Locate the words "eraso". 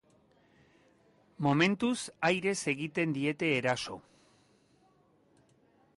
3.61-4.01